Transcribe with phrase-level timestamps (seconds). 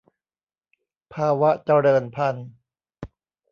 [1.13, 2.49] ภาวะเจริญพันธุ์